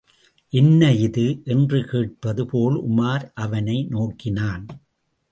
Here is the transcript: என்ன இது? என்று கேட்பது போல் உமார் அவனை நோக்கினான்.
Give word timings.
என்ன 0.53 0.91
இது? 0.91 1.41
என்று 1.45 1.79
கேட்பது 1.83 2.45
போல் 2.45 2.77
உமார் 2.89 3.25
அவனை 3.33 3.83
நோக்கினான். 3.89 4.65